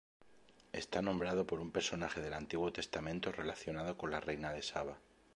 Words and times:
Está 0.73 1.03
nombrado 1.03 1.45
por 1.45 1.59
un 1.59 1.69
personaje 1.71 2.21
del 2.21 2.33
Antiguo 2.33 2.73
Testamento 2.73 3.31
relacionado 3.31 3.99
con 3.99 4.09
la 4.09 4.19
reina 4.19 4.51
de 4.51 4.63
Saba. 4.63 4.97